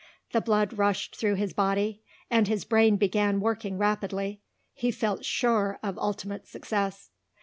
[0.31, 4.41] The blood rushed through his body and his brain began working rapidly.
[4.73, 7.11] He felt sure of ultimate success.